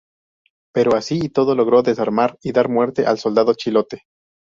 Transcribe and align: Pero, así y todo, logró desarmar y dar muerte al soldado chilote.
Pero, 0.73 0.95
así 0.95 1.19
y 1.21 1.29
todo, 1.29 1.53
logró 1.53 1.83
desarmar 1.83 2.35
y 2.41 2.53
dar 2.53 2.69
muerte 2.69 3.05
al 3.05 3.19
soldado 3.19 3.53
chilote. 3.53 4.01